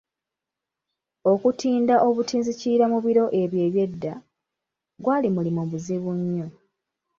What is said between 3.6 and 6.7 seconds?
eby'edda, gwali mulimu muzibu nnyo.